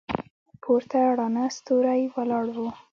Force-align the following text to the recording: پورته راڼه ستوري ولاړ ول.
پورته 0.61 0.99
راڼه 1.17 1.43
ستوري 1.57 2.03
ولاړ 2.13 2.45
ول. 2.55 2.67